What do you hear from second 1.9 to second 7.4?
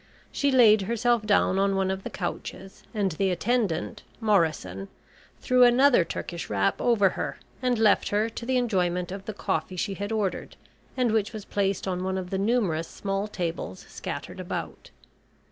of the couches, and the attendant, Morrison, threw another Turkish wrap over her,